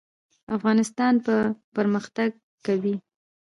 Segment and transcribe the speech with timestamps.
[0.57, 1.35] افغانستان به
[1.75, 2.29] پرمختګ
[2.65, 2.95] کوي